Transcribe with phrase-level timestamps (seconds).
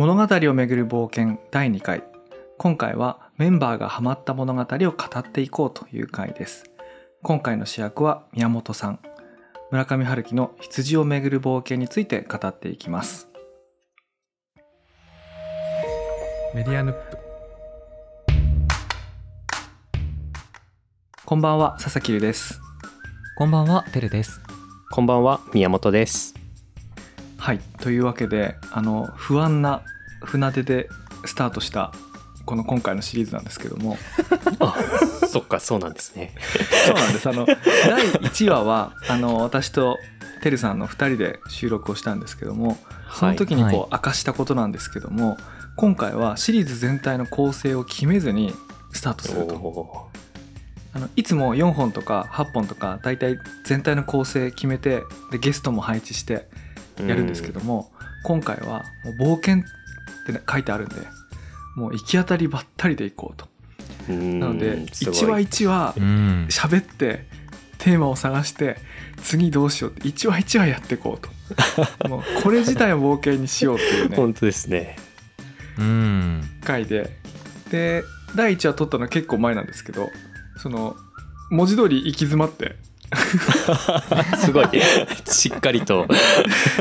[0.00, 2.02] 物語をめぐる冒険第2回。
[2.56, 6.64] 今回はメンバーがハマった物語を語っていこうという回です。
[7.22, 9.00] 今回の主役は宮本さん。
[9.70, 13.28] 村上春樹の羊をめぐる冒険について語っていきます。
[16.54, 17.18] メディアヌップ。
[21.26, 22.58] こんばんは佐々木留です。
[23.36, 24.40] こんばんは、てるです。
[24.92, 26.39] こんばんは、宮本です。
[27.40, 27.60] はい。
[27.80, 29.82] というわけであの不安な
[30.22, 30.90] 船出で
[31.24, 31.92] スタートした
[32.44, 33.96] この今回のシリーズなんですけども。
[34.60, 34.76] あ、
[35.26, 36.34] そっか、そうなんですね。
[36.86, 37.28] そうなんです。
[37.28, 37.56] あの第
[38.12, 39.96] 1話はあの私と
[40.42, 42.78] てるさんの2人で収録をしたんですけども
[43.14, 43.74] その時にはい。
[43.74, 45.38] こう明かしたことなんですけども、
[45.76, 48.52] 今回はシリーズ全体の構成を決めずに
[48.92, 49.54] スタートすると。
[49.54, 50.10] お
[50.92, 57.90] あのいつも4本とか8本とか大体全体の構成決めてでゲストも配置してーやるんですけども、
[58.22, 58.84] 今回は
[59.18, 59.62] もう冒険っ
[60.26, 60.96] て、ね、書いてあるんで
[61.76, 63.48] もう行き当たりばったりで行こうと
[64.08, 66.46] うんなのですごい1話1話うん。
[66.50, 67.26] 喋って
[67.78, 68.76] テーマを探して
[69.22, 74.96] 次どうしようって1話1話やっていこうと もうこれ自体を冒険にしようっていうね本当ですね。
[75.78, 76.42] うん。
[76.62, 77.16] 回で
[77.70, 78.04] で
[78.36, 80.10] 第1話撮ったのは結構前なんですけど
[80.58, 80.96] その
[81.50, 82.76] 文字通り行き詰まって
[84.38, 84.68] すごい。
[85.26, 86.06] しっかりと。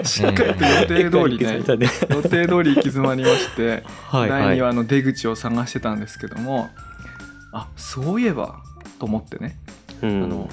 [0.03, 1.89] しっかりと予定通りねね。
[2.09, 3.83] 予定通り行き詰まりまして。
[4.11, 6.69] 第2話の出口を探してたんですけども
[7.52, 8.61] あそういえば
[8.99, 9.58] と思ってね
[10.02, 10.49] うんあの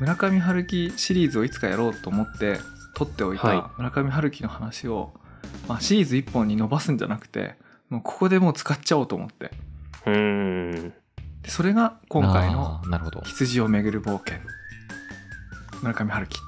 [0.00, 2.58] 村上春樹シリーズをいつかやろうと思って
[2.94, 5.12] 撮っておいはいた村上春樹の話を、
[5.68, 7.54] まあ、シリーズ1本に伸ばすんじゃなくて
[7.88, 9.50] もうここでもう使っちゃおうと思って
[10.06, 10.92] うん。
[11.42, 14.36] でそれが今回のあーなるほど「羊をめぐる冒険」
[15.82, 16.40] 村上春樹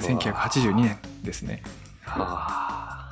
[0.00, 1.62] 1982年ですね
[2.02, 3.08] は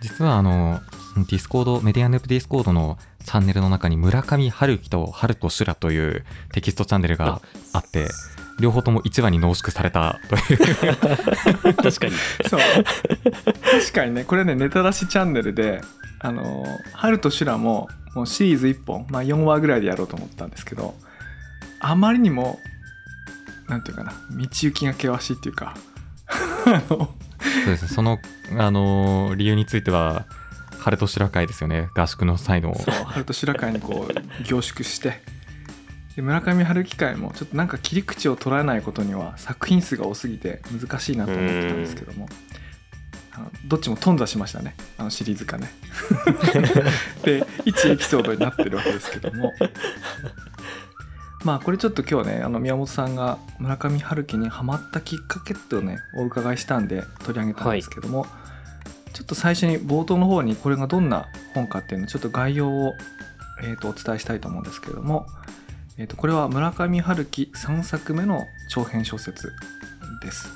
[0.00, 0.80] 実はあの、
[1.16, 7.42] ディスコード、メディアヌップディスコードのチャンネルの中に村上春樹と春と修羅というテキストチャンネルが
[7.74, 8.08] あって、
[8.60, 10.42] 両方とも1話に濃縮されたという。
[11.68, 11.74] あ。
[11.74, 12.12] 確かに。
[12.48, 12.60] そう
[13.62, 15.82] 確かにねこれねネタ出しチャンネルで
[16.18, 16.64] あの
[16.94, 20.94] 春と修羅ももうシリーズ1本、まあ、4話ぐらいでやろうと思ったんですけど
[21.78, 22.58] あまりにも
[23.70, 25.74] なんていうかな道行きが険しいっていうか
[26.64, 27.88] そうですね。
[27.88, 28.18] その、
[28.58, 30.26] あのー理由については、
[30.78, 31.88] 春と修羅会ですよね。
[31.94, 32.74] 合宿の際の。
[32.74, 35.22] そう春と修羅会にこう凝縮して
[36.16, 42.28] で村上春樹会もちょっとなんか切り口を捉えないことには作品数が多すぎて難しいなと思ってたんですけども
[43.32, 45.70] あのどっちも頓挫しましたねあのシリーズ化ね
[47.22, 49.52] で1エピソードになってるわけですけども
[51.44, 58.26] まあこれちょっと今日ねあの宮本さんが村上春樹にハマったきっかけっていうのをねお伺いしたんで取り上げたんですけども、
[59.12, 62.94] ちょっと最初に冒頭の方にこれがどんな本かっていうのちょっと概要を、
[63.62, 65.26] えー、とお伝えしたいと思うんですけれども、
[65.98, 69.52] えー、とこれは村上春樹3作目の長編小説
[70.22, 70.48] です。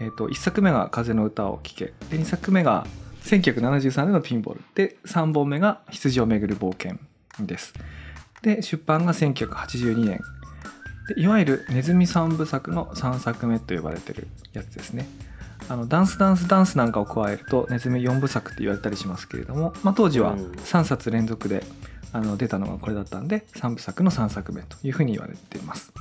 [0.00, 2.86] えー、と1作目が「風の歌を聴け」で2作目が
[3.24, 6.98] 1973年のピンボールで3本目が「羊をめぐる冒険」
[7.44, 7.74] です。
[8.48, 10.20] で出版が1982年
[11.14, 15.06] でいわゆるネズミ三部作の3作目と呼ばれてるやつですね。
[15.68, 21.62] あのダンスダンスダンスなんかを加えるとネズミ4部作って言われたりしますけれども、まあ、当時はうん3冊連続で
[22.12, 25.92] あの出たのがこれだったんで3部作の3作目というふうに言われています。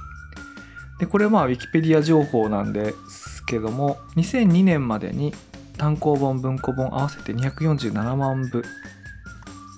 [0.99, 5.33] でこれはまあウィキペディア情報なんですけども2002年までに
[5.77, 8.63] 単行本文庫本合わせて247万部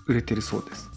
[0.07, 0.88] 売れてるそうです。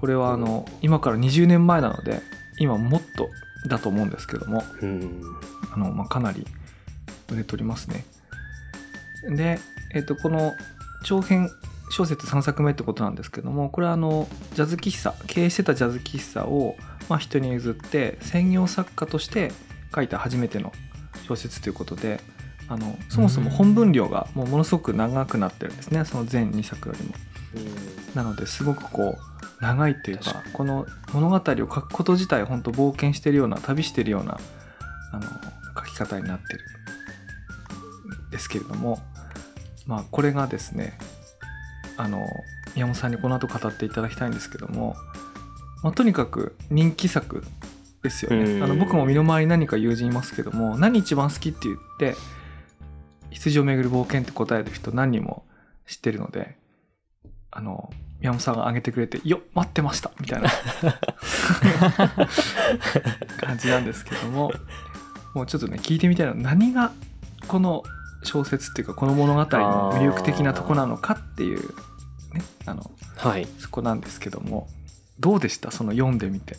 [0.00, 2.20] これはあの今から20年前なので
[2.58, 3.28] 今もっと
[3.68, 5.22] だと思うんですけどもうん。
[5.72, 6.46] あの、まあ、かなり
[7.30, 8.04] 売れておりますね。
[9.28, 9.58] で、
[9.94, 10.54] えっとこの
[11.04, 11.50] 長編
[11.90, 16.76] 小説3作目ってことなんですけどもこれはあのジャズ喫茶経営してたジャズ喫茶を、
[17.08, 19.52] まあ、人に譲って専業作家として
[19.94, 20.72] 書いた初めての
[21.26, 22.20] 小説ということで
[22.68, 27.14] あのそもそも本文量がもうものすごく長くなってるんですねその全2作よりも。
[28.14, 34.38] なのですごくこう長いっていうか確この物語を書くこと自体本当冒険してるような旅してるような
[35.12, 35.22] あの
[35.76, 36.60] 書き方になってる
[38.28, 39.00] んですけれども
[39.86, 40.98] まあこれがですね
[41.96, 42.24] あの
[42.74, 44.94] 宮本さんにこの後語っていただきたいんですけども、
[45.82, 47.42] まあ、とにかく人気作
[48.02, 48.52] ですよね。
[48.52, 48.62] うん。
[48.62, 52.14] あの僕も身の回りに何か友人いますけども何一番好きって言って
[53.30, 55.44] 羊をめぐる冒険って答える人何人も
[55.86, 56.56] 知ってるので
[57.50, 57.90] あの
[58.20, 60.50] 宮本さんが挙げてくれて「よっ待ってました」みたいな。
[63.40, 64.52] 感じなんですけども
[65.34, 66.92] もうちょっとね聞いてみたいのは何が
[67.46, 67.82] この
[68.24, 69.46] 小説っていうかこの物語の
[69.92, 71.60] 魅力的なとこなのかっていう
[72.34, 73.46] ねあのはい。
[73.58, 74.68] そこなんですけども
[75.20, 75.70] どうでした？
[75.70, 76.56] その読んでみて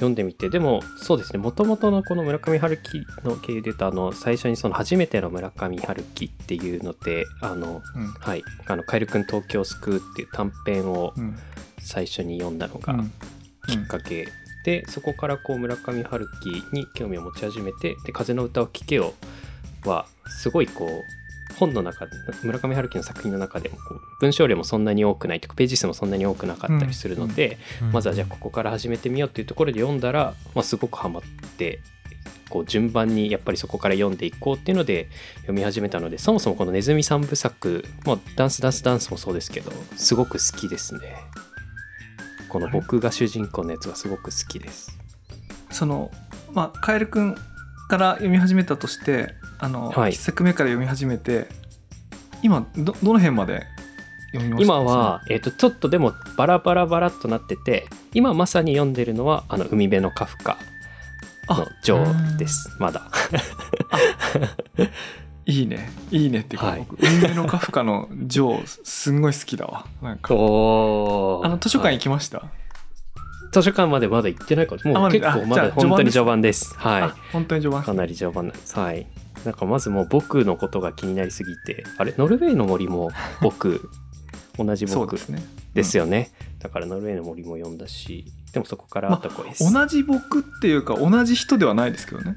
[0.00, 0.48] 読んでみて。
[0.48, 1.38] でもそうですね。
[1.38, 8.06] もともとのこの村上春樹の経由で言うとあの最初にその初めての村上春樹っていうのであのうん。
[8.14, 8.42] はい。
[8.66, 11.38] あの「カエルくん東京を救う」っていう短編をうん。
[11.82, 13.12] 最初に読んだのがうん。
[13.68, 14.26] きっかけ。
[14.64, 19.14] で、そこからこう村上春樹に興味を持ち始めて「で風の歌を聴けよ」
[19.84, 21.19] はすごいこう
[21.58, 22.12] 本の中で
[22.42, 27.58] 村上春樹の作品の中でもこう文章量もそんなに多くないとかページ数もそんなに多くなかったりするので、
[27.92, 31.22] まずはじゃあここから始めてみようっていうところで読んだら、まあ、すごくハマっ
[31.56, 31.80] て
[32.50, 41.00] こう順番にやっぱりそこから読んでいこうっていうので読み始めたのでそもそもこの「ネズミ三部作」もうダンスダンスダンスもそうですけどすごく好きですね。
[42.48, 44.98] この僕が主人公のやつはすごく好きです。
[45.70, 46.10] その
[46.52, 47.36] まあカエルくん
[47.88, 50.12] から読み始めたとしてあの、はい。
[50.12, 51.48] 一作目から読み始めて
[52.42, 53.66] 今どどの辺まで
[54.32, 54.74] 読みました？
[54.74, 60.56] 今は、えー、とちょっとでもバラバラバラっとなってて今まさに読んでるのはあの海辺のカフカ
[61.48, 63.08] のジョーですまだ。
[65.46, 65.90] いいね。
[66.12, 66.78] いいねっていうか、はい。
[66.78, 69.84] 僕運命のカフカのジョーすんごい好きだわ。
[70.00, 70.32] なんか。
[70.32, 72.44] おあの図書館はい行きました、
[73.50, 76.74] 図書館までまだ行ってないからもう結構まだ本当に序序盤です。
[76.78, 78.78] はあ本当に序盤いかなり序盤なんです。
[78.78, 79.06] はい
[79.44, 82.14] なんかまずもう僕のことが気になりすぎてあれ？
[82.18, 83.10] ノルウェーの森も
[83.40, 83.90] 僕
[84.58, 85.42] 同じ僕ですね。
[85.74, 92.36] ですよね、だからノルウェーの森も読んだしでもそこからあった子です、同じ僕っていうか同じ人ではないですけどね。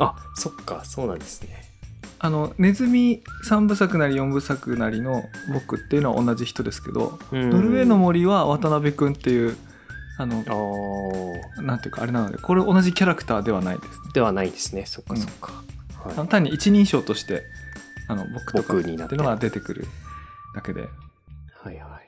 [0.00, 1.62] あそっかそうなんですね。
[2.18, 9.56] あのネズミ3部作なり4部作なりの僕っていうのは同じ人ですけど、ノノルウェーの森は渡辺君っていう
[10.16, 11.62] あのあー。
[11.62, 13.96] なんていうかあれなのでこれ同じキャラクターではないですね。
[14.14, 14.86] ではないですね。
[14.86, 15.52] そっかそっか、
[16.04, 16.14] はい。
[16.26, 17.44] 単に一人称として
[18.08, 18.90] あの僕とかって。
[18.90, 19.86] いうのが出てくる
[20.54, 20.82] だけで。
[20.82, 22.00] はいは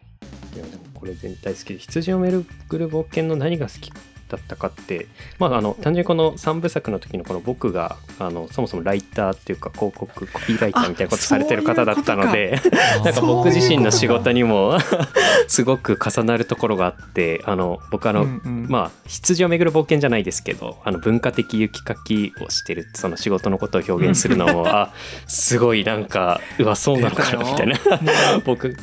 [0.52, 0.56] い。
[0.56, 1.74] いやでもこれ全体好き。
[1.74, 2.30] で羊をめ
[2.68, 3.92] ぐる冒険の何が好き
[4.28, 5.06] だったかって
[5.38, 12.60] まああの単純にこの3部作の時のこの僕があのそもそもライターっていうか広告コピーライターみたいなことされてる方だったので
[13.04, 14.78] なんか僕自身の仕事にも
[15.48, 18.66] すごく重なるところがあってあの僕あの、うんうん。
[18.68, 24.92] まあ羊をめぐる冒険じゃないですけどあの文化的雪かきをしてるその仕事のことを表現するのもあ
[25.26, 27.76] すごいなんかうわそうなのかなみたいな。
[28.44, 28.76] 僕。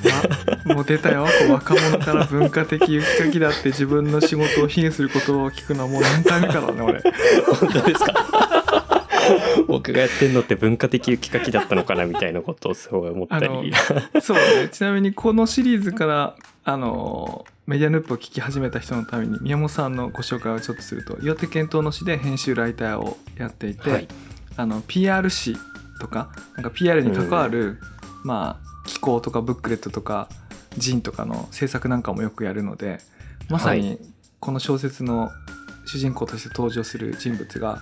[0.68, 1.28] あもう出たよ。
[1.50, 7.02] 若者から文化的雪かきだって自分の仕事を卑下する言葉を聞くのはもう何回目かだね俺。
[7.60, 8.14] 本当ですか？
[9.68, 13.74] 僕がやってんのって文化的雪かきだったのかなみたいなことをすごい思ったり。
[14.22, 14.70] そうね。
[14.72, 16.36] ちなみにこのシリーズから
[16.66, 24.08] あのメディアヌップを聞き始めた人のために宮本さんのご紹介をちょっとすると岩手県東の市で編集ライターをやっていて、はい。
[24.58, 25.56] あの PR 誌
[26.00, 27.80] とかなんか PR に関わる、
[28.24, 30.28] まあ機構とかブックレットとか
[30.78, 33.00] ジンとかの制作なんかもよくやるので
[33.50, 33.98] まさはに
[34.44, 35.31] この小説の
[35.86, 37.81] 主人公として登場する人物が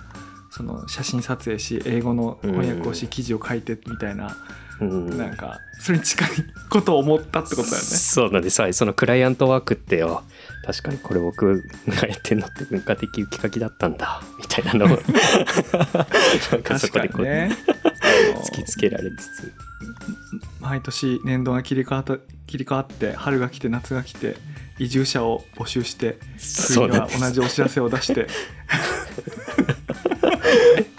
[0.52, 4.36] その写真撮影し英語の翻訳をしうん記事を書いてみたいな
[4.80, 5.18] うん。
[5.18, 6.28] なんかそれに近い
[6.70, 7.82] ことを思ったってことだよね。
[7.82, 8.62] そうなんです。
[8.62, 8.74] はい。
[8.74, 10.22] そのクライアントワークってよ。
[10.64, 14.22] 確かにこれ僕がやってんのって文化的雪かきだったんだ。
[14.38, 14.88] みたいなのを。
[16.52, 17.56] なんかそ確かこでこうにね。
[18.44, 19.52] 突きつけられつつ。
[20.60, 24.36] 毎年年度が切り替わった切り替わって春が来て夏が来て
[24.78, 28.26] 移住者を募集してそう冬には同じお知らせを出して。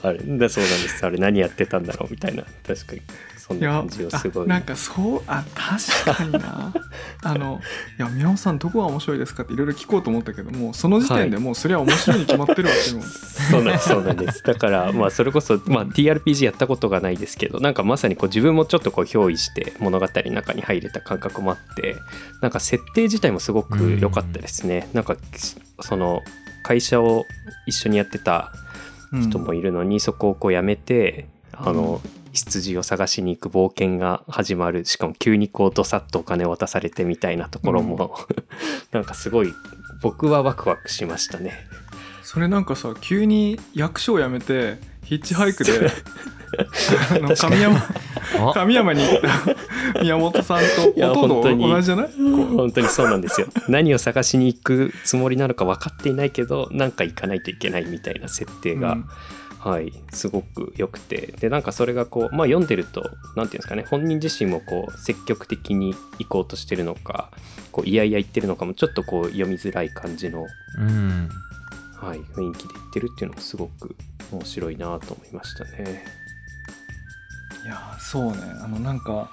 [0.01, 1.05] あれだそうなんです。
[1.05, 2.43] あれ何やってたんだろうみたいな。
[2.67, 3.01] 確かに
[3.45, 4.45] そんな感じをすごい。
[4.45, 6.73] あなんかそうあ確かにな。
[7.23, 7.59] あの
[7.99, 13.01] いや宮本さんどこが面白いですかっていろいろ聞こうと思ったけどもうその時点でもうそれは面白いに決まってるわってい
[13.51, 14.43] そうなんですそうなんです。
[14.43, 21.97] だからまあそれこそ、まあ、TRPG やったことがないですけどなんかまさにこう自分もちょっとこう憑依して物語の中に入れた感覚もあって
[22.41, 24.87] なんか設定自体もすごく良かったですね。
[24.93, 25.17] なんか
[25.81, 26.21] その
[26.63, 27.25] 会社を
[27.67, 28.53] 一緒にやってた
[29.11, 32.01] 人もいるのに、そこをこうやめてあの、
[32.33, 34.85] 羊を探しに行く冒険が始まる。
[34.85, 38.17] しかも急にこうどさっとお金を渡されてみたいなところも、
[38.91, 39.53] なんかすごい
[40.01, 41.53] 僕はワクワクしましたね。
[42.23, 45.91] それなんかさ急に役所を辞めてヒッチハイクで
[47.11, 47.77] あの神山
[48.39, 48.51] あ？
[48.53, 49.21] 神山に行っ
[49.95, 50.65] た宮本さんと
[51.09, 52.07] ほとんど本当に同じじゃない？
[52.11, 53.47] 本当にそうなんですよ。
[53.69, 59.05] 何を探しに行くつもりなのか分かっていないけどなんか行かないといけないみたいな設定が、うん
[59.63, 61.33] はいすごく良くて。
[61.39, 63.01] でなんかそれがこうまあ読んでると
[63.37, 67.31] 何ていうんですかね本人自身もこう積極的に行こうとしてるのか
[67.71, 70.45] こういやいや言ってるのかもちょっとこう読みづらい感じの、
[70.77, 71.29] うん。
[71.95, 73.95] はい、雰囲気で言ってるっていうのもすごく
[74.33, 76.03] 面白いなと思いましたね。
[77.63, 78.37] いやーそうね。
[78.61, 79.29] あのなんか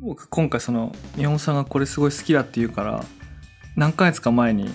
[0.00, 3.04] 僕今回その宮本さんがこれすごい好きだって言うから
[3.74, 4.68] 何ヶ月か前に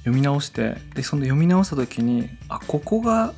[0.00, 3.34] 読み直してでその読み直した時にあここが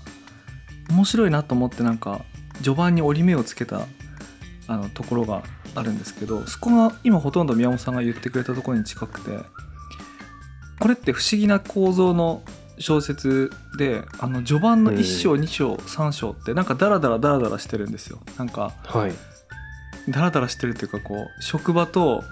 [0.90, 2.24] 面白いなと思ってなんか
[2.62, 3.86] 序盤に折り目をつけた
[4.66, 5.42] あのところが
[5.74, 9.38] あるんですけどそこが今ほとんど宮本さんが言ってくれたところに近くて
[10.78, 12.42] これって不思議な構造の
[12.78, 18.18] 小説であの序盤の1章2章3章ってなんかダラダラダラダラしてるんですよ。
[18.38, 19.12] なんかはい。
[20.08, 22.24] ダラダラしてるっていうかこう職場と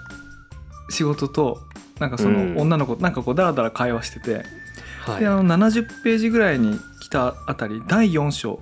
[0.89, 1.59] 仕事と
[1.99, 2.55] なんかそうん。
[2.55, 4.43] の女の子なんかこうダラダラ会話してて、
[5.05, 5.19] はい。
[5.21, 8.59] であの70ページぐらいに来たあたり第4章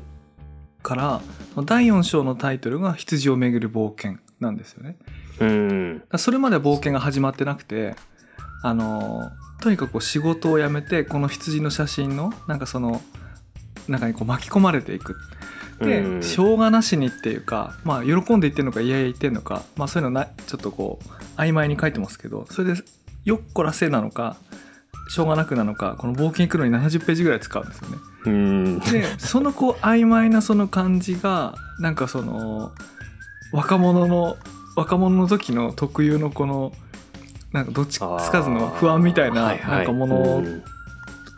[0.84, 1.22] から
[1.65, 4.98] 第4章のタイトルが「羊をめぐる冒険」なんですよね。
[5.39, 6.03] うん。
[6.17, 7.96] それまでは冒険が始まってなくて
[8.63, 13.01] あのとにかく仕事を辞めてこの羊の写真のなんかその
[13.88, 15.17] 中にこう巻き込まれていく。
[15.79, 16.24] で、うん。
[16.24, 22.82] しょうがなしにっていうかまあ喜んで言ってんのかいやいや言ってんのかまあそういうのなちょっとこう曖昧に書いてますけどそれで
[23.25, 24.38] よっこらせなのか
[25.10, 27.98] しょうがなくなのかこの冒険行くのに70ページぐらい使うんですよね。
[28.26, 28.80] うん。
[28.80, 32.72] でそのこう曖昧なその感じがなんかその
[33.52, 34.38] 若者の
[34.76, 36.74] 若者の時の特有のこの
[37.54, 39.78] なんかどっちつかずの不安みたいなはいはい。
[39.78, 40.44] なんかもの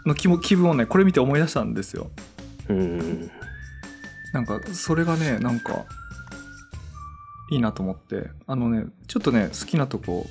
[0.05, 2.09] の気も気分をねこれ見て思い出したんですよ。
[4.33, 5.85] なんかそれがねなんか
[7.51, 8.29] いいなと思って。
[8.47, 10.25] あのねちょっとね好きなとこ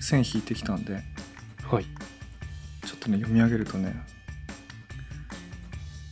[0.00, 1.02] 線引いてきたんで。
[1.70, 1.86] はい
[3.06, 3.94] っとね読み上げるとね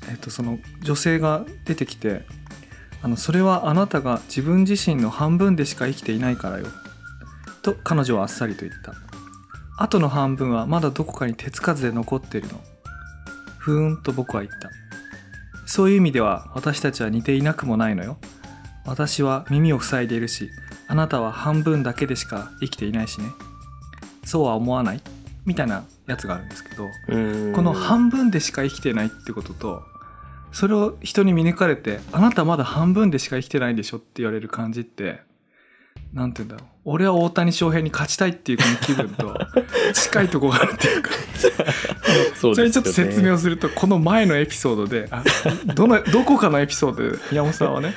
[0.08, 2.22] えっとその女性が出てきて
[3.02, 6.66] あの「それはあなたが自分自身の半分でしか生きていないからよ」
[7.62, 8.94] と彼女はあっさりと言った。
[9.76, 12.60] あとの半分はまだどこかに手つかずで残っているの。
[13.58, 14.70] ふーんと僕は言った。
[15.66, 18.18] そういう意味では私たちは似ていなくもないのよ。
[18.84, 20.50] 私は耳を塞いでいるし
[20.86, 23.26] あなたは半分だけでしか生きていないしね。
[24.24, 25.00] そうは思わない。
[25.44, 27.18] みたいなやつがあるんですけどう
[27.50, 27.52] ん。
[27.54, 29.82] この半分でしか生きてないってことと
[30.52, 35.22] それを人に見抜かれてあなたまだ半分でしか生きてないでしょって言われる感じって
[36.12, 36.74] なんて言うんだろう。
[36.84, 39.36] 俺は大谷翔平に勝ちたいっていうこの気分と
[39.94, 41.10] 近いとこがあるっていうか。
[42.36, 45.24] そうそれにちょっと説明をするとこの前のエピソードであ
[45.74, 47.94] どのどこかのエピソードで宮本さんはね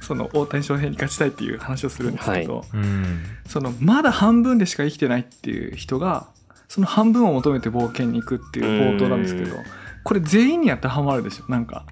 [0.00, 3.22] その大谷翔平に勝ちたいっていう話をするんですけど、うん。
[3.46, 6.26] そのまだ半分でしか生きてないっていう人が
[6.70, 9.64] その半分を求めて冒険に行くっていう冒頭なんですけどうん。
[10.04, 11.50] これ全員に当てはまるでしょ？
[11.50, 11.84] なんか。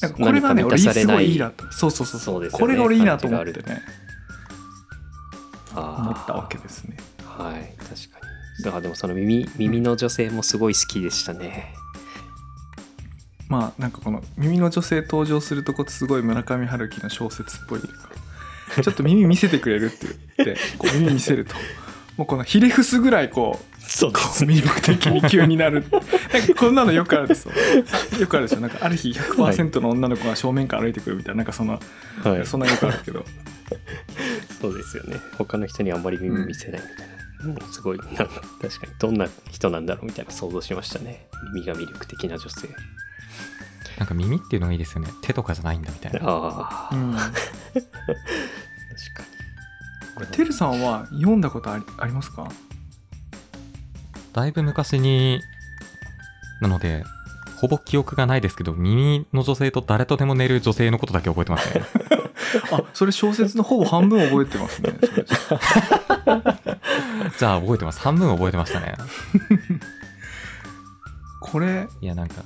[0.00, 1.70] なんかこれがね俺すごいいいなと。
[1.72, 2.42] そうそうそうそう。
[2.42, 2.48] ね。
[2.48, 3.82] これが俺いいなと思ってね。
[5.74, 6.96] 思ったわけですね。
[7.24, 7.74] はい。
[7.76, 8.26] 確か
[8.58, 8.64] に。
[8.64, 11.74] だからでもその耳耳の女性もすごい好きでしたね。
[13.48, 20.06] まあなんかこの耳の女性登場するとこすごい村上春樹の小説っぽいというかちょっと耳見せてくれるって
[20.38, 21.56] 言ってこう耳見せると。
[22.16, 25.84] もうこのひれ伏すぐらいこうそうこう魅力的に急になる。
[25.90, 27.52] なんかこんなのよくあるんですよ。
[28.20, 28.60] よくあるでしょ。
[28.60, 31.38] なんかある日100%の女の子が正面から歩いてくるみたいな。
[31.38, 31.78] なんかそんな、
[32.22, 32.46] はい。
[32.46, 33.24] そんなよくあるけど。
[34.60, 35.20] そうですよね。
[35.38, 37.08] 他の人にあんまり耳見せないみたい
[37.54, 37.98] な、もうすごい。
[37.98, 38.26] なんか
[38.62, 41.26] 確かにどんな人なんだろうみたいな想像しましたね。
[41.52, 42.68] 耳が魅力的な女性。
[43.98, 45.08] なんか耳っていうのがいいですよね。
[45.20, 46.20] 手とかじゃないんだみたいな。
[46.22, 47.12] ああ、うん。
[47.18, 47.34] 確
[47.74, 47.84] か
[50.14, 52.48] これてるさんは読んだことありありますか？
[54.32, 55.40] だいぶ昔に
[56.60, 57.04] なので
[57.56, 61.84] ほぼ記憶がないですけど耳の女性と誰とでも寝る女性のことだけ覚えてますね。
[62.72, 64.94] あそれ小説のほぼ半分覚えてますね
[67.38, 67.54] じゃ。
[67.56, 68.00] あ覚えてます。
[68.00, 68.94] 半分覚えてましたね。
[71.40, 72.36] これいやなんか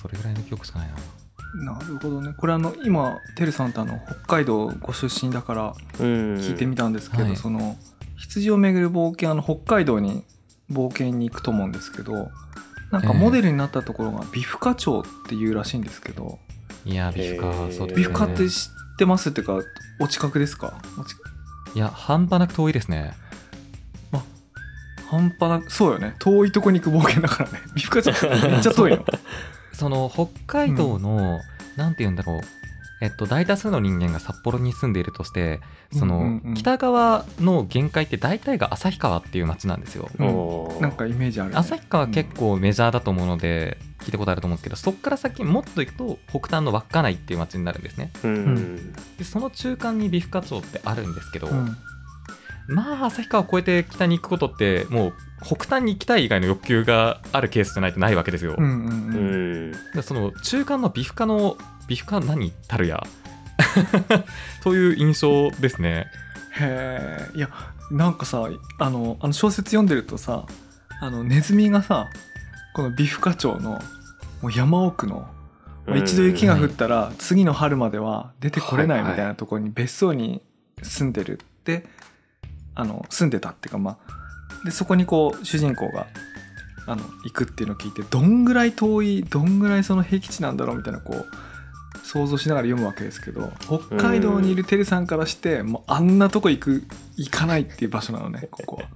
[0.00, 1.74] それぐらいの記憶しかないな。
[1.74, 2.32] なるほどね。
[2.36, 7.36] これあの今てるさんってあの北海道ご出身だから聞いてみたんですけど、はい。
[7.36, 7.76] その
[8.16, 10.24] 羊をめぐる冒険あの北海道に
[10.72, 12.30] 冒険に行くと思うんですけど
[12.90, 16.38] なんかええモデルになったところがビフカ町っていうらしいんですけど、
[16.84, 17.72] いやビフカへー。
[17.72, 17.94] そうですね。
[17.94, 19.30] ビフカって知ってます？
[19.30, 19.60] っていうか
[20.00, 20.74] お近くですか？
[21.74, 23.14] いや半端なく遠いですね。
[25.08, 26.14] 半端なそうよね。
[26.18, 27.60] 遠いとこに行く冒険だからね。
[27.74, 29.04] ビフカ町めっちゃ遠いの。
[29.72, 31.40] その北海道の、
[31.76, 32.40] なんて言うんだろう
[33.02, 35.60] えっと大多数の人間が札幌に住んでいるとして
[35.92, 36.54] その、うんうんうん。
[36.54, 40.08] 北側の限界って大体が旭川っていう町なんですよ。
[40.20, 40.80] うん。
[40.80, 48.12] なんかイメージある、ね、旭川結構メジャーだと思うので聞いたことあると思うんですけどそこから先もっと行くと北端の稚内っていう町になるんですね。
[48.22, 51.76] うん、でその中間に美深町ってあるんですけど、うん。
[52.68, 59.70] まあ旭川を越えて北に行くことってもう北端に行きたい以外の欲求があるケースじゃないとないわけですよ、うんうんううん。
[59.70, 61.56] んでその中間の美深の
[61.88, 63.02] 美深何たるや？
[64.62, 66.06] という印象ですね。
[66.58, 67.48] へえいや
[67.90, 68.48] なんかさ
[68.78, 70.46] あのあの小説読んでるとさ
[71.00, 72.08] あのネズミがさ
[72.74, 73.80] この美深町の
[74.40, 75.26] もう山奥の、
[75.86, 80.40] まあ一度雪が降ったら次の春までは出てこれないみたいなところに別荘に
[80.80, 81.84] 住んでるって
[82.74, 86.06] あの住んでたっていうかまあでそこにこう主人公が
[86.86, 91.26] あの行くっていうのを聞いてどんぐらい遠いどんぐらいその僻地なんだろうみたいなこう
[92.02, 96.84] 想像しながら読むわけですけど北海道にいるテルさんからしてもうあんなとこ行く
[97.16, 98.88] 行かないっていう場所なのねここは。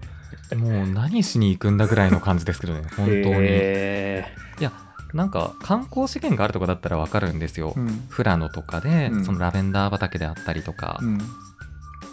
[0.56, 4.72] もう何しに行くんだぐらいの感じですけどね 本当に、へいや
[5.12, 8.08] なんか観光資源があるとかだったらわかるんですよ、うん。
[8.14, 9.24] 富良野とかで、うん。
[9.24, 11.18] そのラベンダー畑であったりとか、うん。
[11.18, 11.24] ま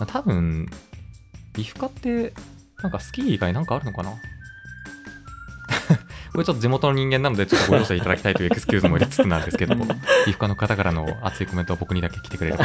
[0.02, 0.68] あ、多分
[1.54, 2.34] ビフカって
[2.82, 4.14] なんかスキー以外なんかあるのかな？
[6.34, 9.90] これちょっと地元の人間なのでちょっとご容赦いただきたいというエクスキューズも入れつつなんですけども、うん
[10.26, 12.64] ビフカの方からの熱いコメントを僕にだけ来てくれるか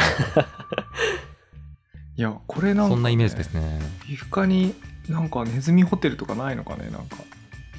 [2.15, 3.79] いやこれなか、なんそんなイメージですね。
[4.05, 4.73] 皮膚科に
[5.07, 7.17] なんかネズミホテルとかないのかねなんか。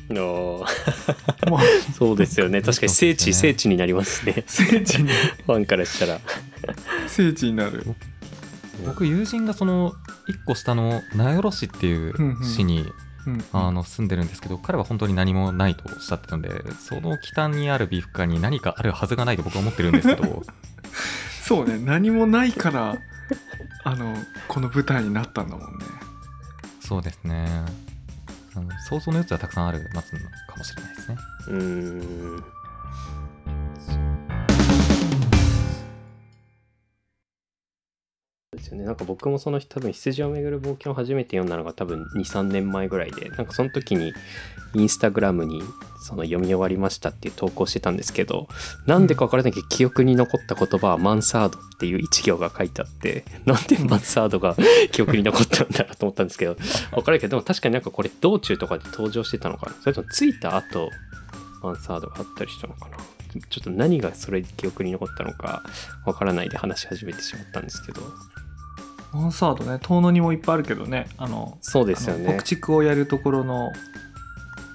[0.09, 1.51] ーおー。
[1.51, 1.61] まあ
[1.97, 2.63] そうですよね。
[2.63, 3.33] 確かに聖地ね。
[3.33, 4.45] 聖地になりますね。
[4.47, 5.11] 聖地に。
[5.47, 6.21] ファンからしたら。
[7.09, 7.85] 聖地になる。
[8.87, 9.95] 僕友人がその1
[10.47, 12.93] 個下の名寄市っていう市に、うん
[13.53, 20.43] あの住んでるんですけど彼は本当に何もないとおっしゃってたのでその北にあるビーフカに何かあるはずがないと僕は思ってるんですけど。
[21.43, 21.79] そうね。
[21.79, 22.97] 何もないから
[23.85, 25.85] あのこの舞台になったんだもんね。
[26.81, 27.47] そうですね。
[28.55, 31.17] あの想像の余地はたくさんある街なのかもしれないですね。
[31.49, 32.45] うーん
[38.73, 38.85] よね。
[38.85, 44.12] なんか僕もその多分羊をめぐる冒険を初めて読んだのが多分23年前ぐらいでなんかその時に
[44.75, 45.62] インスタグラムに
[46.00, 48.49] その読み終わりましたっていう投稿してたんですけど
[48.87, 54.57] なんでか分からないけど記憶に残った言葉はマンサードっていう一行が書いてあってなんでマンサードが
[54.93, 59.73] 記憶に残ったんだろうと思ったんですけど分からないけどでも確かになんかこれ道中とかで登場してたのかな。
[59.80, 60.91] それとも着いた後
[61.63, 62.97] マンサードがあったりしたのかな。
[63.49, 65.63] ちょっと何がそれ記憶に残ったのか
[66.04, 68.02] わからないで話し始めてしまったんですけど
[69.13, 72.35] マンサードね遠野にもいっぱいあるけどねあのそうですよね。
[72.35, 73.73] 北築をやるところの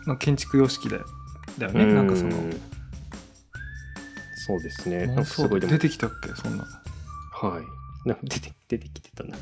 [0.07, 0.99] の建築様式で
[1.57, 2.37] だよねなんかその。
[2.37, 2.61] うん
[4.47, 4.97] そうですね。
[4.99, 6.63] なんかマンサードすごいでも出てきたっけそんな。
[7.31, 8.07] はい。
[8.07, 9.37] なんか出て出てきてたんだ、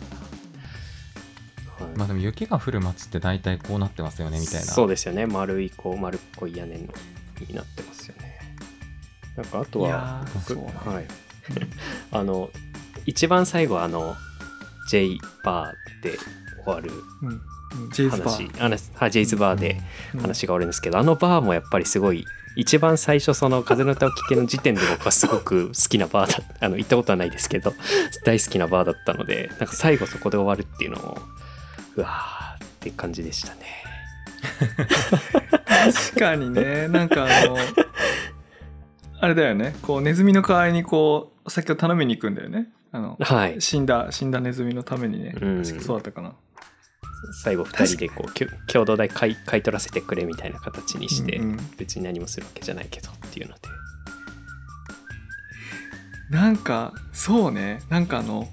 [1.77, 1.97] はい。
[1.97, 4.61] まあでも雪が降る街って大体こうなってますよねみたいな。
[4.61, 5.25] そうですよね。
[5.25, 6.79] 丸いこう丸っこい屋根の
[7.49, 8.39] になってますよね。
[9.35, 11.05] なんかあとはいやー僕そうねはい。
[12.11, 12.49] あの
[13.05, 14.15] 一番最後あの
[14.89, 16.17] J バーで
[16.65, 16.91] 終わる
[17.93, 18.57] ジェイズバ話ー。
[18.59, 19.81] 話はいジェイズバーで
[20.13, 20.19] うん。
[20.21, 27.73] 話が終わるんですけど、あのバーもやっぱりすごい一番最初その風の歌を聴けの時点で僕はすごく好きなバーだ あの行ったことはないですけど
[28.25, 31.17] 大好きなバーだったのでなんか最後そこで終わるっていうのも
[31.95, 33.61] うわーって感じでしたね。
[35.65, 36.87] 確かにね。
[36.89, 37.57] なんかあの
[39.19, 39.75] あれだよね。
[39.81, 43.59] こうネズミの代わりにこうお酒を頼みに行くんだよねあのはい。
[43.59, 45.63] 死んだ死んだネズミのためにねうん。
[45.63, 46.33] 確かそうだったかな。
[47.43, 51.69] 最後2人でこう共同代買い買い取らせてくれみたいな形にして、うんうん。
[51.77, 53.61] 別に何もするわけじゃないけどっていうので。
[56.29, 57.81] なんかそうね。
[57.89, 58.47] なんかあの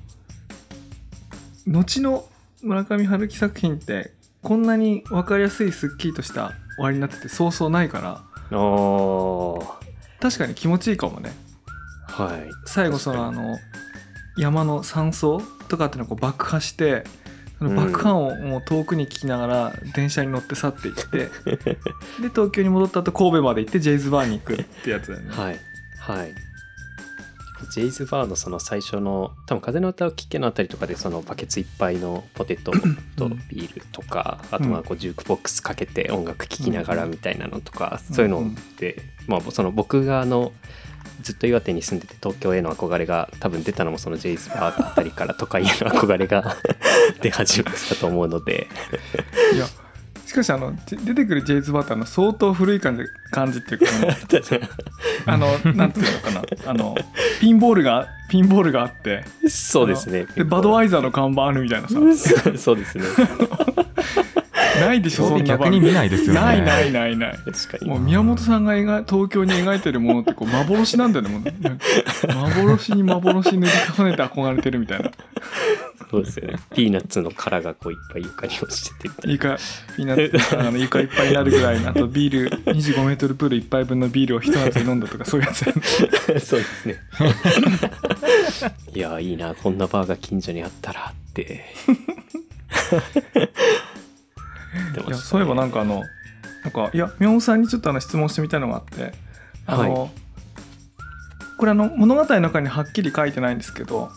[1.67, 2.27] 後の
[2.63, 8.23] 村上春樹作品ってこんなに分かりやすいすっきりとした終わりになっててそうそうないから
[10.21, 11.33] 確かに気持ちいいかもね。
[12.09, 12.51] はい。
[12.67, 13.59] 最後そのあの
[14.41, 17.05] 山の山荘とかっていうのをこう爆破して
[17.59, 21.31] その爆破音をもう遠くに聞きながら電車に乗って去っていってで
[22.31, 25.61] 東京に戻った後神戸まで行ってジェイズバーに行くってやつだよね、はい。
[25.99, 26.35] はい。
[27.71, 32.73] ジェイズバーのその最初の多分風の歌を聴けのあたりとかでそのバケツいっぱいのポテト
[33.17, 40.53] とビールとか、あとまあこうジュークボックスかけて音楽聴きながらみたいなのとか、そういうのって、まあその僕があの
[41.23, 46.57] ずっと岩手に住んでて東京への憧れが多分出たのもそのジェイズバーあたりから都会への憧れが
[47.23, 48.69] 出始めたと思うので。
[49.55, 49.67] いや
[50.27, 53.03] しかしあのじ出てくるジェイズバーってあの相当古い感じ
[53.33, 53.87] 感じっていうか
[55.27, 56.43] あの あのなんていうのかな。
[56.67, 56.95] あの
[57.41, 60.27] ピンボールがピンボールがあってそうですね。
[60.37, 61.97] でバドワイイザーの看板あるみたいなさ。
[62.57, 63.05] そうですね
[64.81, 66.41] ないでしょそんな逆に見ないですよね。
[66.41, 67.39] ないないないない。
[67.39, 67.89] 確かに。
[67.89, 75.11] もう宮本さんが描い東京に描いてるものってこう 幻なんだよねもう幻に幻塗り重ねて憧れてるみたいな。
[76.11, 76.59] そうですよね。
[76.75, 79.33] ピーナッツの殻がこういっぱい床に落ちててみたいな。
[79.33, 79.57] 床
[79.97, 86.41] ピーナッツあの床いっぱいになるぐらいあとビール25メートルプール1杯分のビールを一夏で飲んだとかそういうやつやね。
[86.41, 86.97] そうですね。
[88.95, 91.65] いやいいなこんなバーが近所にあったらって
[95.31, 96.03] そういえばなんかあの
[96.65, 99.13] なんかいや宮本さんにちょっとあの質問してみたいのがあって
[99.67, 100.09] あの、は
[101.57, 104.11] これあの物語の中にはっきり書いてないんですけど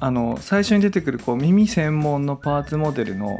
[0.00, 3.38] あの最初に出てくるこう耳専門のパーツモデルの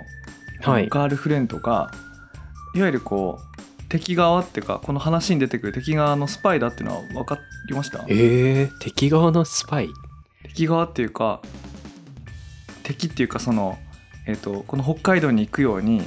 [0.63, 0.89] はい。
[0.89, 1.91] ガールフレンドが
[2.75, 8.05] いわゆるこう敵側っていうかこの話に出てくる敵側のスパイだっていうのは分かりました？
[8.09, 9.89] えー、敵側のスパイ？
[10.45, 11.43] 敵側っていうか
[12.85, 13.77] 敵っていうかその、
[14.27, 16.03] えー、とこの北海道に行くように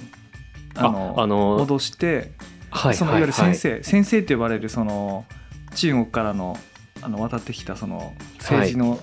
[0.75, 2.31] あのあの脅して
[2.69, 3.55] はいそのいわゆる先はい。
[3.55, 5.25] 生、先生って呼ばれるその
[5.75, 6.57] 中国からの
[7.01, 8.99] あの渡ってきたその政治の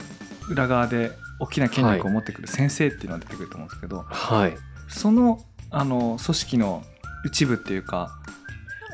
[0.51, 4.55] 裏側で大きな権力を持ってくる先生っていうのが出てくると思うんですけど、はい。
[4.89, 6.83] そのあの組織の
[7.25, 8.11] 一部っていうか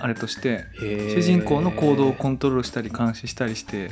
[0.01, 3.91] あれとして主主人公の行動をコントロールしたり監視したりして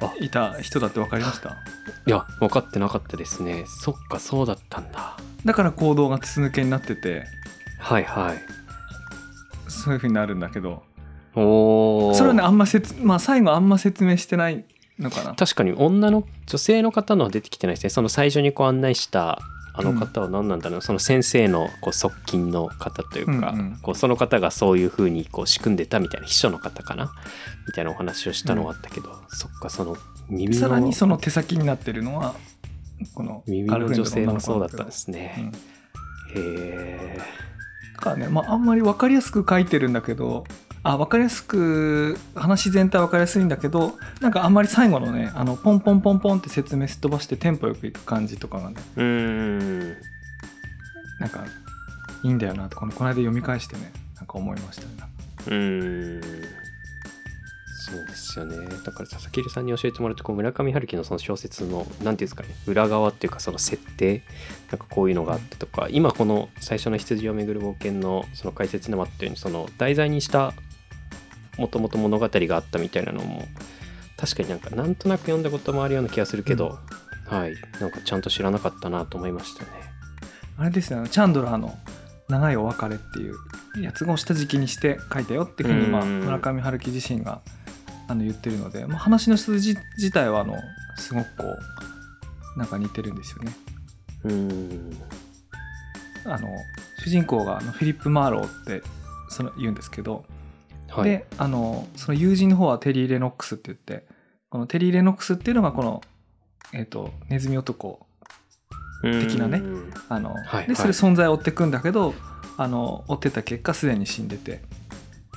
[0.00, 0.14] あ。
[0.20, 1.50] いた人だって分かりました？
[2.06, 3.64] いや分かってなかったですね。
[3.66, 5.16] そっかそうだったんだ。
[5.44, 7.24] だから行動が筒抜けになってて
[7.78, 8.38] はいはい。
[9.68, 10.82] そういう風になるんだけど
[11.34, 14.64] おおそれはねあんま説まあ最後あんま説明してない
[14.98, 15.34] のかな。
[15.34, 17.90] 確かに女の女性の方のは出てきてないですね。
[17.90, 19.38] その最初にこう案内した
[19.74, 23.78] あの方は何なんだろう、その先生のこう側近の方というか、うんうん。
[23.82, 27.12] こうその方がそういうふうにこう仕組んでたみたいな秘書の方かな。
[27.66, 29.96] みたいなお話をしたのはあったけど、そっかその
[30.30, 32.34] 耳のさらにその手先になってるのは
[33.14, 35.52] この耳の女性もそうだったんですすね、
[36.34, 36.42] うん。
[36.42, 37.24] へえだ
[37.96, 40.44] からね、まあ、あんまり分かりやすく書いてるんだけど
[40.82, 49.96] あ分かりやすく話全体分かりやすいんだけどなんかあんまり最後のねあのポンポンポンポンって説明すっ飛ばしてテンポよくいく感じとかがねうーん。
[51.18, 51.44] なんか
[52.22, 54.88] いいんだよなとこのこの間読み返してねなんか思いましたね。
[55.46, 56.65] うーん
[57.86, 58.56] そうですよね。
[58.84, 64.22] だから佐々木さんに教えてもらってこう村上春樹のその小説の何ていうんですかね裏側っていうかその設定
[64.70, 70.52] なんかこういうのがあってとか今この最初の羊をめぐる冒険のその解説でもあったようにその題材にした
[71.58, 73.46] もともと物語があったみたいなのも
[74.16, 76.78] 確かになんかなんとなく読んだこともあるような気がするけど、
[77.26, 77.54] はい。
[77.80, 79.70] なんかちゃんと知らなかったなと思いましたね。
[80.56, 80.98] あれですね。
[80.98, 81.76] あのチャンドラーの
[82.28, 85.86] 「長いお別れ」っていうやつを下敷きにして書いたよっていうふうに、
[86.24, 87.42] 村上春樹自身が
[88.08, 90.56] あの言ってるので、まあ、話の筋自体はあの
[90.96, 93.52] すごくこうなんか似てるんですよね。
[94.24, 94.96] うーん。
[96.24, 96.48] あの
[96.98, 98.82] 主人公があのフィリップ・マーローって
[99.28, 100.24] その言うんですけど、
[100.88, 101.04] はい。
[101.04, 104.06] であのその友人の方はテリー・レノックスって言って
[104.48, 106.00] このテリー・レノックスっていうのがこの、
[106.72, 108.06] えー、とネズミ男
[109.02, 109.90] 的なねうん。
[110.08, 112.14] あの、はいでそれ存在を追っていくんだけど
[112.56, 114.62] あの追ってた結果すでに死んでて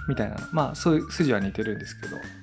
[0.08, 2.15] みたいなまあそういう筋は似てるんですけど。
[2.15, 2.38] うん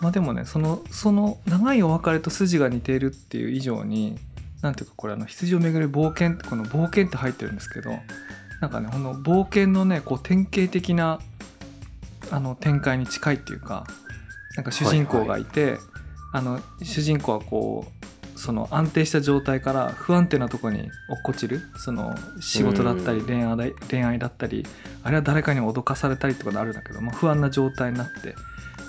[0.00, 4.16] まあでもねそのその長いお別れと筋が似ているっていう以上に
[4.62, 7.90] なんていうかこれあの羊をめぐる冒険ってこの冒険って入ってるんですけど
[8.60, 11.20] なんかねこの冒険のねこう典型的な
[12.30, 13.84] あの展開に近いっていうか
[14.56, 15.78] なんか主人公がいて、
[16.34, 20.90] あの主人公はこうその安定した状態から不安定なところに落っ
[21.22, 24.66] こちるその仕事だったりうん恋愛だ恋愛だったり
[25.04, 28.34] あれは誰かに脅かされたりとかであるんだけど、まあ、不安な状態になって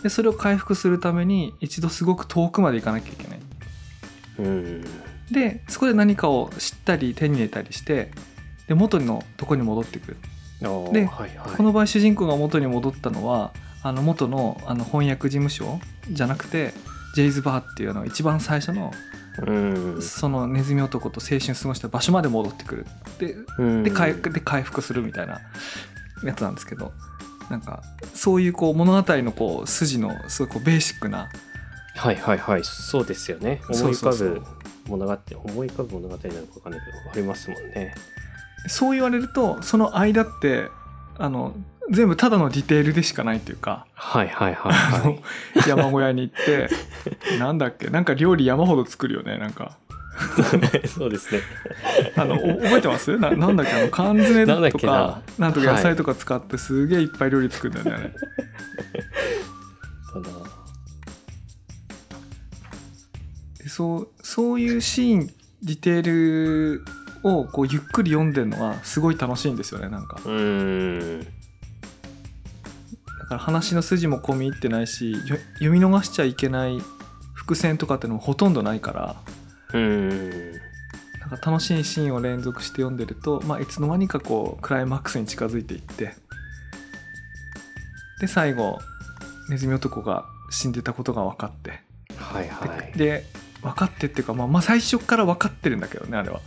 [0.04, 3.39] でそれを回復するために一度すごく遠くまで行かなきゃいけない。
[4.39, 4.86] うん。
[5.32, 8.12] でそこで何かを知ったり手に入れたりして
[8.68, 10.12] で元のとこに戻ってく。
[10.12, 10.18] る
[10.92, 16.74] でで、はいはい、この場合主人公が元に戻ったのはあの元のあの翻訳事務所じゃなくて
[17.16, 18.92] ジェイズバーっていうあの一番最初の
[19.48, 20.02] うん。
[20.02, 22.86] そのネズミ男と青春過ごした場所まで戻ってくる。
[23.20, 23.84] でうん。
[23.84, 25.39] で回で回復するみたいな
[26.24, 26.92] やつなんですけど
[27.49, 31.29] なんかそういうこう物語のこう筋のすごいこうベーシックな
[31.95, 32.63] はいはいはい。
[32.63, 33.62] そうですよね。
[33.69, 34.41] 思い浮かぶ
[34.88, 37.95] 物語思い浮かぶ物語なのか分かんないけどありますもんね。
[38.67, 40.69] そう言われるとその間って
[41.17, 41.56] あの
[41.91, 45.19] 全部ただのディテールでしかないっていうかはいはいはいあはの
[45.67, 46.69] 山小屋に行って
[47.39, 49.77] なんだっけなんか料理山ほど作るよねなんか。
[49.83, 49.83] い
[50.88, 51.41] そうですね。
[52.15, 53.17] あのお覚えてます？
[53.17, 53.73] ななんだっけ？
[53.73, 58.13] あの缶詰とかなんとか野菜とか使ってすげえいっぱい料理作るんだよね、
[60.13, 60.36] あれただ。
[63.60, 65.28] でそうそういうシーン
[65.63, 66.86] ディテール
[67.23, 70.19] をこうゆっくり読んでるのがすごい楽しいんですよねなんか。
[70.26, 71.21] うん。
[73.19, 75.19] だから話の筋も込み入ってないしよ
[75.56, 76.82] 読み逃しちゃいけない
[77.34, 79.15] 伏線とかっていうのもほとんどないから
[79.73, 80.51] うん。
[81.19, 86.13] なんか楽しいシーンを連続して読んでると、まあ、いつの間にかこうクライマックスに近づいていって
[88.19, 88.79] で最後
[89.49, 91.81] ネズミ男が死んでたことが分かって。
[92.17, 92.97] はいはい。
[92.97, 93.25] で
[93.62, 96.41] 分かってっていうか、まあ、まあ最初から分かってるんだけどねあれは。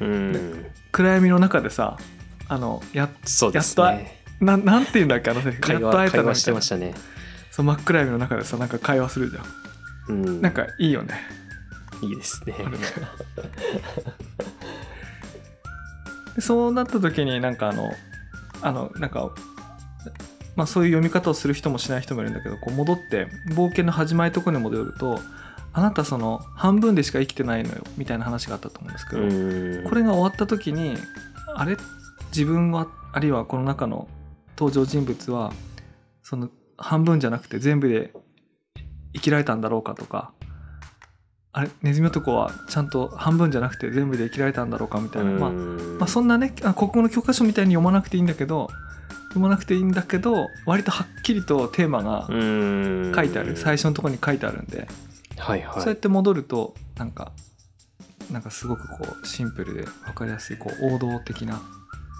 [0.00, 0.66] うん。
[0.90, 1.98] 暗闇の中でさ
[2.48, 6.94] あのやそうですやっねななんて言うんだっけあのセリフ会やっと会えたな話会話してましたね。
[7.50, 9.44] そう真っ暗闇の中でさなんか会話するじゃん。
[10.08, 10.42] うん。
[10.42, 11.14] なんかいいよね
[12.02, 12.54] いいですね。
[16.40, 17.92] そうなった時になんかあの
[18.62, 19.30] あのなんか
[20.54, 25.20] まあそういう読み方をする人もしない人もいるんだけどこう戻って冒険の始まりところに戻ると
[25.72, 30.96] あなたその半分でしか生きてないのよみたいな話があったと思うんですけど、うんこれが終わった時に
[31.54, 31.76] あれ？
[32.30, 34.08] 自分はあるいはこの中の
[34.56, 35.52] 登場人物は
[36.22, 38.12] その半分じゃなくて全部で
[39.14, 40.32] 生きられたんだろうかとか
[41.52, 48.68] あれネズミ男はちゃんと半分じゃなくて全部で生きられたんだろうかみたいな、まあ、まあそんなねあ国語の教科書みたいに読まなくていいんだけど
[49.28, 53.12] 読まなくていいんだけど割とはっきりとテーマがうん。
[53.14, 53.56] 書いてある。
[53.56, 54.88] 最初のところに書いてあるんで、
[55.36, 55.80] はいはい。
[55.80, 57.32] そうやって戻るとなんか
[58.30, 61.60] なんかすごくこうシンプルで分かりやすいこう王道的な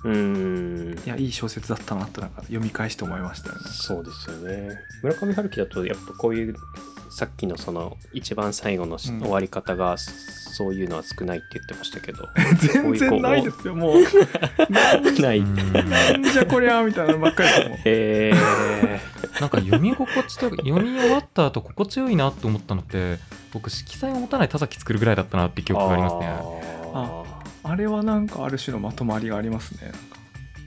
[0.04, 0.98] うん。
[1.04, 3.60] いやいい小説だったなとなんか読み返して思いましたよね。
[3.64, 4.78] そうですよね。
[5.02, 6.54] 村上春樹だとやっぱこういう
[7.18, 12.28] さっきのその一番最後の終わり方がそういうのは少ないって言ってましたけど。
[12.60, 13.94] 全然ないですよもう
[15.20, 18.34] ないうんなんじゃこりゃみたいなのばっかりですもんへえ
[19.40, 23.18] なんか読み心地というか 読み終わった後心地よいなと思ったのって
[23.52, 26.26] 僕色彩を持たない田崎作るぐらいだったなって記憶がありますね。
[26.94, 27.24] あ
[27.64, 29.90] あれはなんかある種のまとまりがありますね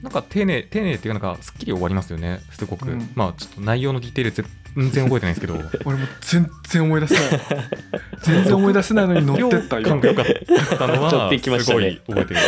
[0.02, 0.22] なんか。
[0.22, 3.10] 丁寧丁寧っていうかなんかすっきり終わりますよねすごく、うん。
[3.14, 5.54] まあちょっと内容のディテール全然覚えてないんですけど。
[5.84, 7.40] 俺も全然思い出せない。
[8.22, 9.80] 全然思い出せないのに乗ってった。
[9.80, 12.00] 今感が良かったのはちょっと行きましたね。
[12.04, 12.40] すごい覚えてる。
[12.40, 12.42] い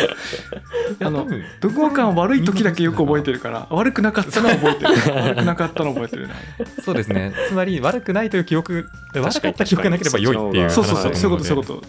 [0.98, 5.14] やあの多分読後感悪い時だけよく覚えてるから悪くなかったのは覚えてる。
[5.14, 6.34] 悪くなかったの覚えてるな。
[6.82, 7.32] そうですね。
[7.48, 11.86] つまり悪くないという記憶悪確かった記憶がなければ良いっていう話そうそうそうそういうことそういうこと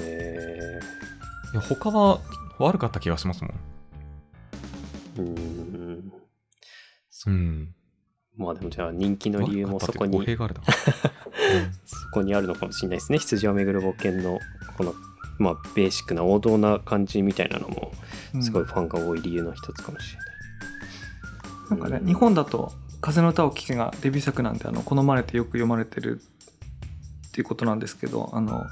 [0.00, 0.80] へ
[1.52, 2.20] いや他は
[2.58, 3.54] 悪かった気がしますもん。
[5.18, 6.12] えうん。
[7.26, 7.74] うん
[8.36, 10.24] まあでもじゃあ人気の理由もそこに
[11.84, 13.18] そこにあるのかもしれないですね。
[13.18, 14.38] 羊をめぐる冒険の
[14.76, 14.94] この
[15.38, 17.92] まあベーシックな王道な感じみたいなのも
[18.34, 20.32] うんすごいファンが多い理由の一つかもしれない、うん
[21.72, 26.20] なんかね日本だと「風の歌を聴け」がデビュー作なんであの好まれてよく読まれてる
[27.28, 28.66] っていうことなんですけどあの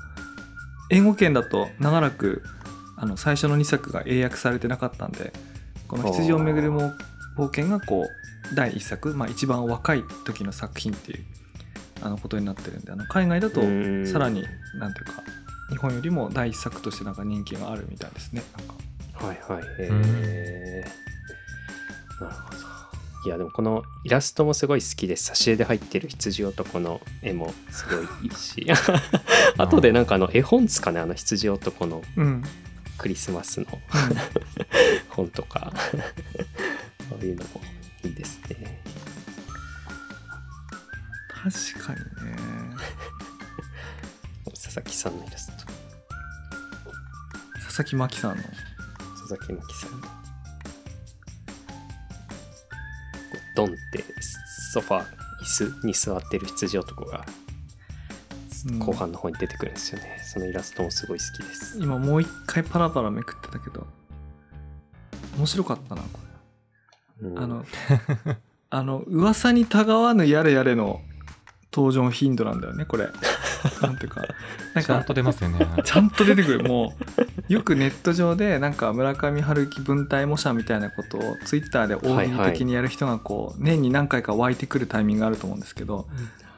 [0.91, 2.43] 英語圏だと長らく
[2.97, 5.33] あの最初の2作が英訳されてなかったんで
[5.89, 6.93] この「羊をめぐる冒
[7.47, 8.09] 険」がこう
[8.55, 11.25] 第1作、まあ、一番若い時の作品っていう
[12.03, 14.07] あのことになってるんであの海外だとうん。
[14.07, 15.23] さらになんていうか
[15.71, 18.75] 日本よりも第1作としてなんか人気があるみたいですねなんか。
[19.27, 19.65] はいはい。
[19.79, 20.85] へえ
[22.21, 22.59] なるほど。
[23.27, 28.67] いやでもこのイラストもすごい好きです挿絵で入ってる羊男の絵もすごいいいし。
[29.59, 32.43] 後でなんかあの絵本ですかねあの羊男のうん、
[32.97, 33.67] クリスマスの
[35.11, 35.73] 本とか。
[37.11, 37.61] そういうのも
[38.05, 38.83] いいですね。
[41.29, 42.37] 確かにね。
[44.55, 45.53] 佐々木さんのイラスト。
[47.55, 48.43] 佐々木真希さんの。
[48.43, 50.01] 佐々木真希さん。
[50.01, 50.21] の
[53.57, 54.05] ドンって
[54.73, 55.07] ソファ
[55.41, 57.25] 椅子に座ってる羊男が
[58.69, 58.79] うん。
[58.79, 61.79] 後半の方に出てくるんですよね、そのイラストもすごい好きです。
[61.79, 63.87] 今もう一回パラパラめくってたけど
[65.39, 66.21] 面白かったなこ
[67.23, 67.65] うあの
[68.71, 71.01] あの噂にたがわぬやれやれの
[71.73, 73.09] 登場頻度なんだよねこれ。
[73.83, 74.23] なんていうか。
[74.75, 75.67] なんかちゃんと出ますよね。
[75.85, 76.69] ちゃんと出てくる。
[76.69, 76.93] も
[77.49, 86.09] うよくネット上でなんか村上春樹文体模写みたいなことをツイッターで大喜利的にやる人がこう年に何回か湧いてくるタイミングがあると思うんですけど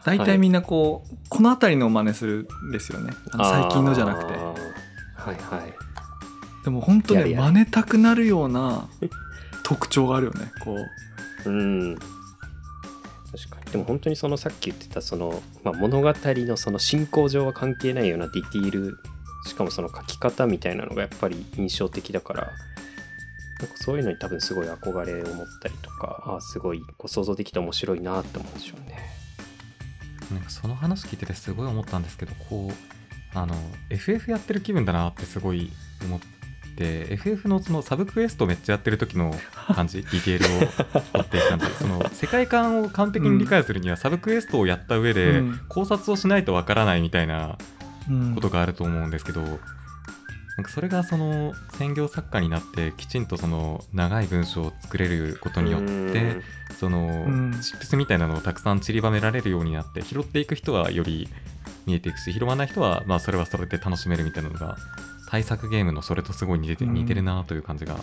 [0.04, 3.12] 大体みんなこうこの辺りの真似するんですよね。
[3.32, 4.32] あの最近のじゃなくて。
[4.32, 5.74] はいはい。
[6.64, 7.42] でも本当ねやれやれ。
[7.52, 8.88] 真似たくなるような
[9.72, 10.76] 特徴があるよねこ
[11.46, 11.50] う。
[11.50, 11.96] うん。
[11.96, 13.72] 確かに。
[13.72, 18.98] でも本当にそのさっき言ってたその、まあ、物語のその進行上は関係ないようなディティール
[19.46, 22.52] しかもその書き方みたいなのがやっぱり印象的だから
[23.60, 28.98] なんかそういうのに多分すごい憧れを持ったりとかあーすごいこう想像できて面白いなって思うんでしょうね。
[30.30, 33.54] なんかその話聞いててすごい思ったんですけどこうあの
[33.90, 35.70] FF やってる気分だなってすごい
[36.04, 36.20] 思っ
[36.74, 39.34] て FF のそのサブクエストめっちゃやってる時の
[39.74, 45.60] 感じディテールを追っていく感じその世界観を完璧に理解するにはサブクエストをやった上でうん。
[45.68, 47.56] 考察をしないとわからないみたいな
[48.10, 48.34] うん。
[48.34, 56.40] ことがあると思うんですけど、なんかそれがその専業作家になってきちんとその長い文章を作れることによって
[56.78, 57.58] そのん。
[57.62, 61.28] チップスみたいなのをたくさん散りばめられるようになって拾っていく人はより
[61.86, 64.76] 見えていくし拾わない人はまあそれはそれで楽しめるみたいなのが
[65.32, 66.92] 対策ゲームのそれとすごい似ててうん。
[66.92, 67.96] 似てるなという感じが。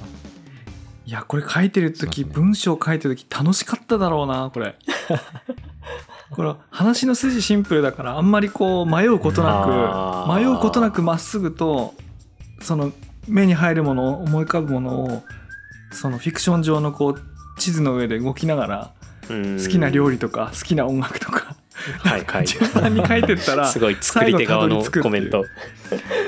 [1.05, 2.31] いやこれ書いてる時、ね。
[2.33, 4.75] 文章書いてる時楽しかっただろうなこれ。
[6.33, 9.63] これ話の筋シンプルだからあんまりこう迷うことな
[10.27, 11.93] く迷うことなくまっすぐと
[12.61, 12.91] その
[13.27, 15.23] 目に入るもの思い浮かぶものを
[15.91, 17.21] そのフィクション上のこう
[17.59, 18.91] 地図の上で動きながら
[19.27, 21.55] 好好きな料理とか好きな音楽とか
[21.99, 25.45] はい はい順番に書いてったら すごい作り手側のコメント。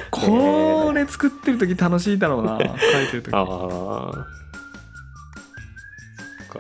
[0.10, 3.34] これ作ってる時楽しいだろうな 書いてる時。
[3.34, 4.42] ああ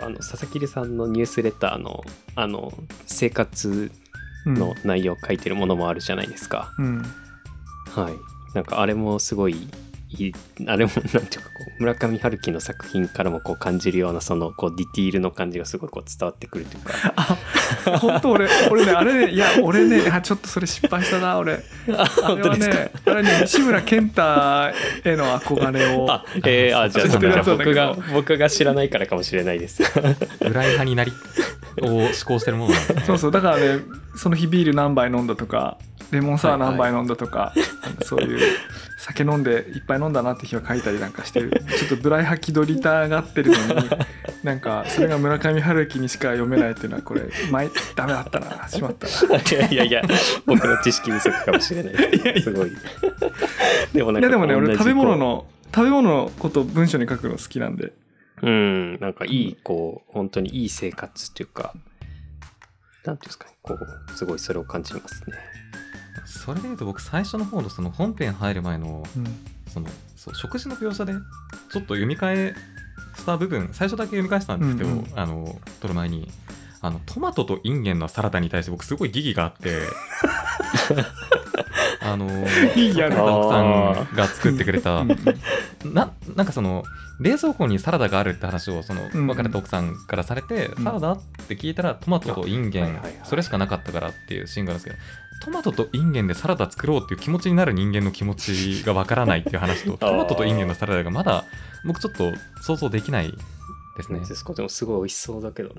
[0.04, 2.04] あの佐々木さんのニュースレターの
[2.36, 2.73] あの
[3.06, 3.91] 生活
[4.45, 4.54] うん。
[4.56, 7.01] の内容を書いてるものもあるじゃないですか、うん。
[7.93, 8.13] はい。
[8.56, 9.67] なんかあれもすごい
[10.17, 10.34] いい
[10.67, 16.93] あれもなんていうかこう村上春樹の作品からもこう感じるようなそのこうディティールの感じがすごいこう伝わってくるというか。
[17.15, 17.38] あ
[18.00, 21.54] 本当俺俺ねあれねいや俺ねあちょっとそれ失敗したな俺。
[21.54, 24.21] あれはねあれね西村健太
[25.06, 26.12] への憧れを。
[26.12, 29.82] あえー、あじゃあ僕が僕が知らないからかもしれないです。
[30.41, 31.13] 裏派になり
[31.82, 33.04] を思考してるものなんですね。
[33.06, 33.80] そうそうだからね
[34.15, 35.78] その日ビール何杯飲んだとか
[36.12, 37.54] レモンサワー何杯飲んだとか、
[38.04, 38.58] そういう
[38.97, 41.63] 酒飲んでいっぱい飲んだなって日は書いたりなんかしてる。
[41.78, 43.89] ちょっとブライハ気取りたがってるのに
[44.43, 48.67] なんかそれが村上春樹にしか読めないっていうのはこれ前ダメだったな。
[48.67, 49.38] しまったな。
[49.38, 50.02] いやいやいや
[50.45, 51.93] 僕の知識不足かもしれない。
[52.19, 52.71] ですすごい。
[53.93, 57.93] でもなんかいやでもね俺食べ物この食べ物のことを文章に書くの好きなんで。
[58.43, 61.74] ううんなんかいいこう本当にいい生活っていうか
[63.06, 65.38] なんていうんですかねこうすごいそれを感じますね
[66.26, 69.04] それでいうと僕最初の方のその本編入る前の
[69.68, 71.22] そのそう食事の描写でちょっ
[71.72, 72.56] と読み替え
[73.18, 75.08] した部分最初だけ読み返したんですけど、うんうん。
[75.16, 76.30] あの撮る前に
[76.82, 79.82] あのトマトとインゲンのサラダに対して僕すごい疑義があって
[82.02, 82.26] あの
[82.76, 85.10] 疑義ある奥さんが作ってくれたうん
[85.94, 86.84] ななんかその
[87.20, 90.84] 冷蔵庫にサラダがあるって話をそのうん別れた奥さんからされて、うん。
[90.84, 94.98] サラダって聞いたらトマトとインゲン、それしかなかったからっていうシーンがあるんですけど
[95.41, 101.45] トマトとインゲンでサラダ作ろうっていう気持ちになる人間の気持ちがわからないっていう話と トマトとインゲンのサラダがまだ
[101.84, 103.12] 僕ちょっと想像できで
[104.04, 104.19] すね。
[104.19, 104.25] ね。
[104.25, 105.75] ですでもすごい美味しそうだけどな。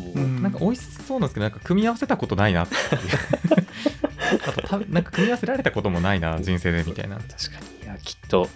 [0.00, 0.42] もう、うん。
[0.42, 2.80] なんか美味しそうなんですけどなんか組み合わせたことないなっていう。
[4.48, 7.16] あとたなんか組み合わせられたこともないな人生でみたいな。
[7.16, 7.36] 確か
[7.80, 7.84] に。
[7.84, 8.48] いやきっと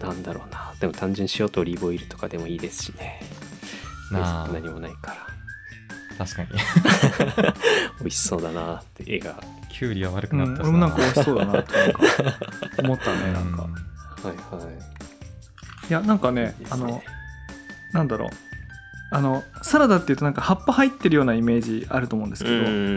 [0.00, 0.74] なんだろうな。
[0.80, 3.20] でも単純に塩とオリーブオイルとかでもいいですしね。
[4.10, 4.48] なあ。
[4.52, 5.39] 何もないから
[6.24, 6.48] 確かに。
[8.00, 9.34] 美味しそうだなって絵が。
[9.70, 12.00] キュウリは悪くうんなったし俺もなんか美味しそうだなってなんか
[12.84, 13.62] 思ったねなんか。
[13.64, 15.88] うんはいはい。
[15.88, 17.02] いやなんかねあの
[17.92, 18.28] なんだろう。
[19.12, 22.50] あのサラダっていうとなんか葉っぱ入ってるようなイメージあると思うんですけ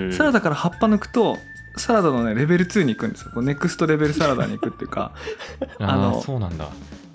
[0.10, 1.38] ど、サラダから葉っぱ抜くと
[1.78, 3.42] サラダのねレベル2に行くんですよ。
[3.42, 5.14] ネクストレベルサラダに行くっていうか。
[5.80, 6.68] ああのーそうなんだ。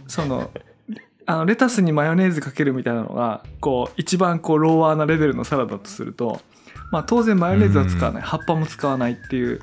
[0.08, 0.50] その
[1.28, 6.40] あのレタスにマヨネーズかけるみたいなのがこう一番こうローワーなレベルのサラダとすると、
[6.90, 8.22] まあ、当然マヨネーズは使わない。
[8.22, 9.60] 葉っぱも使わないっていう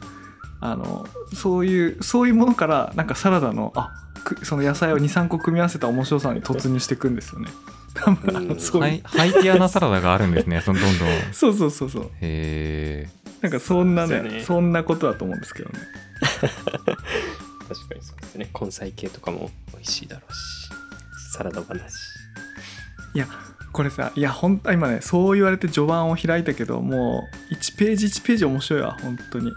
[0.61, 3.89] あのそういうそういうものからなんかサラダのあ
[4.23, 7.49] くその野菜を23個組み合わせた面白さに突入していくんですよね。
[7.95, 9.01] 多分そういう。
[9.01, 10.61] ハイハイティアなサラダがあるんですね。
[10.61, 11.07] そ のどんどん。
[11.07, 12.11] へそうそうそうそう。
[12.21, 13.09] え
[13.41, 14.43] なんかそんなねそうね。
[14.43, 15.79] そんなことだと思うんですけどね。
[16.21, 18.51] 確かにそうですね。
[18.61, 20.54] 根菜系とかも美味しいだろうし
[21.35, 22.15] サラダ話。
[23.13, 23.27] いや
[23.71, 29.51] これさいや本当今ねそう言われて序盤を開いたけどもう1ページ1ページ面白いわ本当に。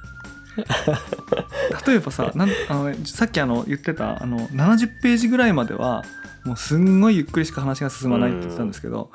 [1.87, 6.05] 例えばさなんあの、ね、さっきあの言ってたあの70ページぐらいまでは
[6.45, 9.13] もうすんごいゆっくりしか話が進まないって言ってたんですけど、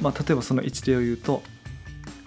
[0.00, 1.44] まあ、例えばその一例を言うと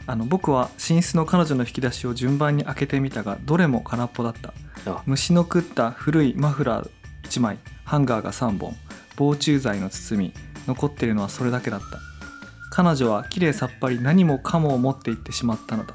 [0.08, 4.54] あの僕は寝室の彼女の引き出しを順番に開けてみたがどれも空っぽだった。
[4.86, 5.04] あ。
[5.06, 6.90] 虫の食った古いマフラー
[7.24, 8.76] 1枚ハンガーが3本
[9.18, 10.34] 防虫剤の包み
[10.68, 12.00] 残ってるのはそれだけだった。
[12.72, 15.94] 彼女はきれいさっぱり何もかもを持っていってしまったのだ。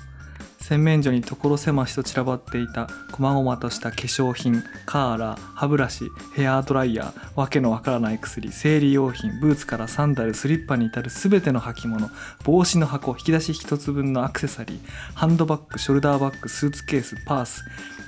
[0.71, 6.05] 洗面所に所狭しと散らばっていた細々とした化粧品カーラー歯ブラシ
[6.37, 12.09] ヘアドライヤーわけのわからない薬生理用品ブーツからサンダルスリッパに至る全ての履物
[12.45, 14.81] 帽子の箱引き出し一つ分のアクセサリー
[15.15, 17.65] ハンドバッグショルダーバッグスーツケースパース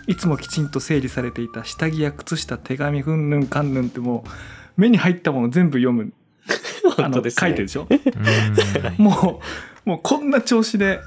[0.06, 6.12] いつもきちんと整理されていた下着や靴下手紙ふんぬんかんぬんってもう目に入ったもの全部読む。
[6.98, 7.86] あのね書いてるでしょ？
[7.88, 9.04] うん。
[9.04, 9.40] も
[9.86, 11.00] うもうこんな調子で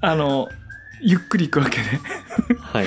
[0.00, 0.48] あの
[1.02, 1.84] ゆっくりいくわけで。
[2.60, 2.86] はい。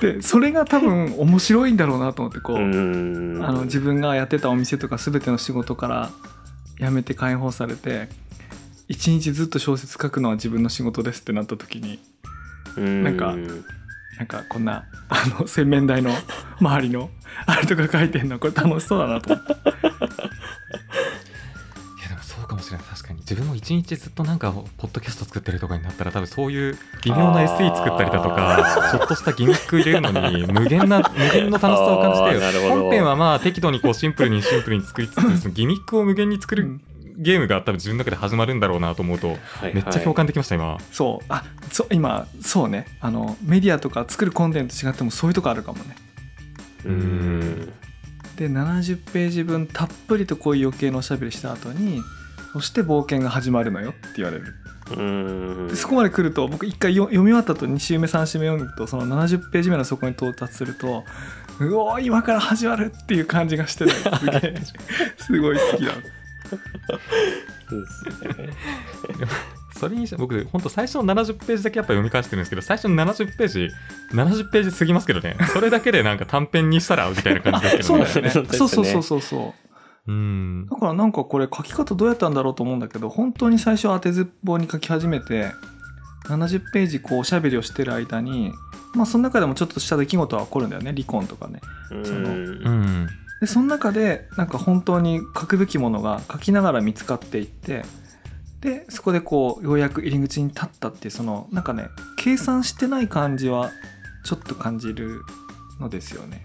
[0.00, 3.44] でそれが多分面白いんだろうなと思ってこう、うん。
[3.44, 6.10] あの自分がやってたお店とか全ての仕事から
[6.78, 8.08] 辞めて解放されて
[8.88, 11.98] 一日ずっと小説書くのは自分の仕事ですってなった時に
[12.76, 13.34] なんか
[14.20, 16.10] なんかこんなあの洗面台の
[16.60, 17.08] 周りの
[17.46, 19.56] あれとか書いてんのこれ楽しそうだなと思ってい
[22.02, 22.86] やでもそうかもしれない。
[22.86, 23.20] 確かに。
[23.20, 36.82] 自分も一日ずっとなんかポッドキャスト作ってるとかになったら多分そういう微妙な SE 作ったりだとかちょっとしたギミック入れるのに無限な 無限の楽しさを感じて本編はまあ適度にこうシンプルにシンプルに作りつつ ギミックを無限に作るうん
[37.20, 40.78] ゲームが多分自分の中で始まるんだろうなと思うとはいめっちゃ共感できました今。
[40.90, 41.24] そう。
[41.28, 42.86] あそう今そうね。
[43.00, 45.96] あのメディアとか作るコンテンツ違ってもそういうとこあるかもね。
[46.86, 47.72] うん。
[48.36, 52.00] で70ページ分たっぷりとこういう余計なおしゃべりした後に
[52.54, 54.54] そして冒険が始まるのよって言われる。
[54.96, 55.68] うん。
[55.68, 61.04] でそこまで来ると僕一回よ読み終わった後2週目3週目読むとその70ページ目のそこに到達すると
[61.60, 63.92] うおー今から始まるっていう感じがしてね。
[63.92, 64.54] すげえ。
[65.20, 65.92] すごい好きだ
[67.68, 69.26] そうですね
[69.80, 73.68] それにして僕本当最初の70ページだけやっぱ読み返してるんですけど最初の70ページ
[74.12, 75.36] 70ページ過ぎますけどね。
[75.54, 78.04] それだけでなんか短編にしたらみたいな感じですけどね。
[78.06, 78.58] そうだよねそうですね。
[78.58, 79.54] そうそうそうそうそ
[80.06, 80.12] う。
[80.12, 80.66] うん。
[80.66, 85.52] だからなんかこれ書き方どうやったんだろうと思うんだけど本当に最初当てずっぽうに書き始めて
[86.26, 88.52] 70ページこうおしゃべりをしてる間に
[88.94, 90.92] まあその中でもちょっとした出来事は起こるんだよね。
[90.92, 91.60] 離婚とかね。
[91.88, 93.08] そのうんうん
[93.40, 97.82] でその中でなんか本当に書くべきものが書きながら見つかっていって
[98.60, 101.88] でそこでこうようやく入り口に立ったっていうそのなんかね
[102.18, 103.70] 計算してない感じは
[104.24, 105.22] ちょっと感じる
[105.80, 106.42] のですよね。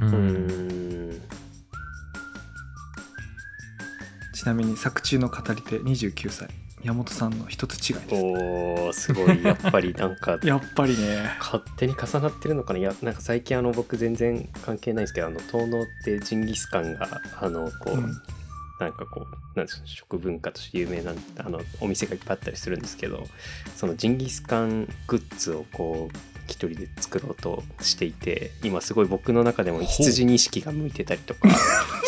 [4.33, 6.49] ちなみに作中の語り手29歳
[6.85, 9.43] 宮本さんの一つ違いですおーすごい。
[9.43, 11.35] やっぱりなんか やっぱりね。
[11.39, 12.79] 勝手に重なってるのかな？
[12.79, 18.13] いやなんか最近あの僕全然関係ないんですけどあの東能ってジンギスカンがあのこう、うん。
[18.79, 19.25] なんかこ
[19.55, 23.25] うなん食文化として有名なあのお店がいっぱいあったりするんですけど
[23.77, 31.49] そのジンギスカングッズをこう一人で作ろうとしていて今すごい僕の中でも羊に意識が向いてたりとか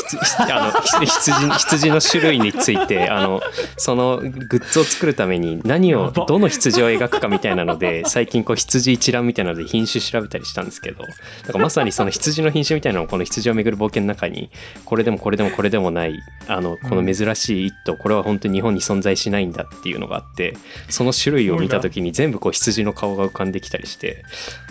[0.07, 3.41] 羊あの羊羊の種類についてあの
[3.77, 4.27] そのグ
[4.57, 14.49] ッズを作るために何をどの羊を描くかみたいなので最近こう羊一覧みたいなので品種調べたりしたんですけどだからまさにその羊の品種みたいなのをこの羊をめぐる冒険の中に
[14.85, 20.55] これでもこれでもこれでもないあのこの珍しい一頭これは本当に日本に存在しないんだっていうのがあって
[20.89, 24.23] その種類を見た時に全部こう羊の顔が浮かんできたりして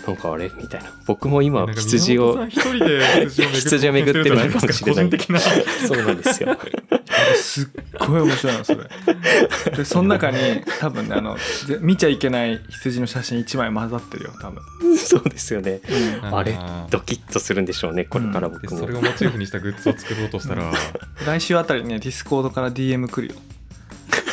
[0.07, 0.51] なんかあれ？
[0.57, 0.91] みたいな。
[1.07, 5.05] 僕も今羊を羊を 巡ってるのかもしれない。
[5.09, 5.51] 個人的なそ
[5.95, 6.57] うなんですよ。
[7.37, 7.67] すっ
[8.07, 8.79] ごい面白いのそれ。
[9.77, 10.39] でその中に
[10.81, 11.37] 多分ねあの
[11.67, 14.63] ぜ見ちゃいけない羊の写真1枚混ざってるよ多分、
[14.97, 15.81] そうですよね。
[16.23, 20.71] あれードキッとするんでしょうねこれから僕も、でそれをモチーフにしたグッズを作ろうとしたら、
[21.27, 23.41] 来週あたりにねディスコードから DM 来るよ。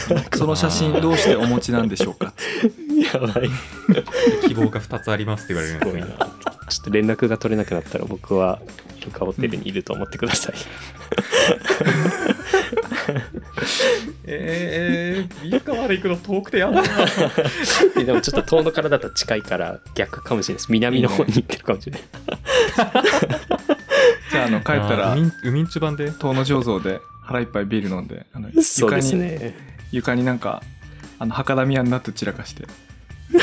[0.36, 2.34] その写真どうしてお持ちなんでしょうか
[3.02, 3.50] やばい。
[4.48, 6.08] 希望が2つありますって言われるんすごいな。
[6.08, 8.62] ですねちょっと連絡が取れなくなったら僕は
[8.98, 10.56] イルカホテルにいると思ってください、
[14.26, 16.88] えー、美深まで行くの遠くてやだな。
[18.04, 20.72] でもちょっと遠野からだと近いから逆かもしれないです。
[20.72, 22.02] 南の方に行ってるかもしれない。
[24.32, 26.12] じゃああの帰ったらあーウミンウミンチュ版で？
[26.12, 29.74] 遠野醸造で腹いっぱいビール飲んであのそう床に、ですね。
[29.92, 30.64] 床になんか
[31.24, 32.68] あの博多宮になって散らかして。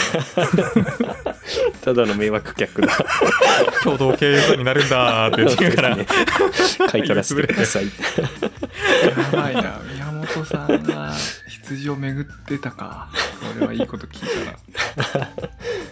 [1.83, 2.89] ただの迷惑客が。
[3.83, 6.07] 共同経営者になるんだーって言いながら、ね
[6.91, 7.87] 買い取らせてください。
[7.87, 7.91] や
[9.33, 11.14] ばいな宮本さんが
[11.49, 13.09] 羊を巡ってたか。
[13.41, 15.28] これはいいこと聞いたら。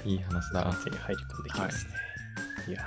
[0.05, 0.65] いい話だ。
[0.85, 1.93] 手に入り込んできますね、
[2.69, 2.87] い、や。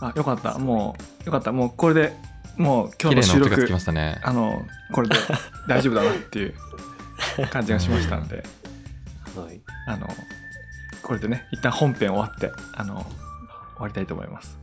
[0.00, 0.58] あよかった。
[0.58, 1.52] もうよかった。
[1.52, 2.16] もうこれで
[2.56, 4.20] もう今日の収録音がつきましたね。
[4.24, 4.60] あの
[4.92, 5.14] これで
[5.68, 6.54] 大丈夫だなっていう
[7.50, 8.44] 感じがしましたので
[9.36, 10.06] はいあの
[11.02, 13.06] これでね一旦本編終わってあの終
[13.80, 14.58] わりたいと思います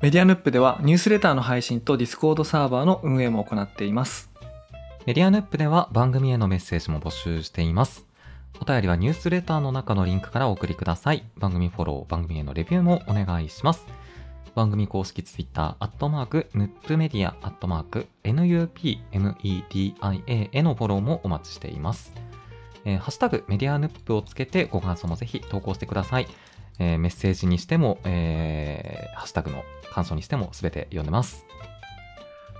[0.00, 4.28] メディアヌップではニュースレターの配信とディスコードサーバーの運営も行っています
[5.08, 8.04] メディアヌップでは番組へのメッセージも募集しています。
[8.60, 11.24] お便りはニュースレターの中のリンクからお送りください。
[11.38, 13.86] 番組フォロー、番組へのレビューもお願いします。
[14.58, 19.92] 番組公式ツイッター、アットマーク、ヌップメディア、アットマーク、NUPMEDIA
[20.50, 22.12] へのフォローもお待ちしています。
[22.84, 26.26] えーハッシュタグメディアヌップをつけてご感想もぜひ投稿してください。
[26.80, 31.46] えーメッセージにしても、えーハッシュタグの感想にしてもすべて読んでます。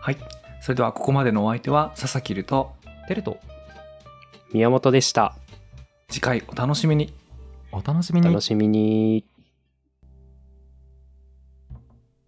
[0.00, 0.16] はい
[0.60, 2.76] それではここまでのお相手は佐々木ると
[3.08, 3.38] テルト
[4.52, 5.34] 宮本でした
[6.08, 7.12] 次回お楽しみに
[7.72, 9.24] お楽しみに楽しみに